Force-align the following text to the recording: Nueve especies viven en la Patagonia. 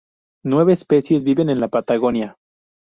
Nueve 0.43 0.73
especies 0.73 1.23
viven 1.23 1.51
en 1.51 1.59
la 1.59 1.67
Patagonia. 1.67 2.35